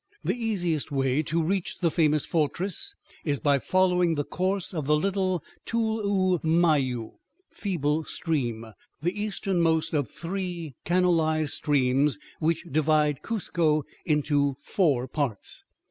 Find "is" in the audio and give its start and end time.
3.23-3.39